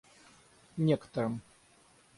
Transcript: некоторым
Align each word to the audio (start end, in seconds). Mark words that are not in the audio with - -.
некоторым 0.77 1.41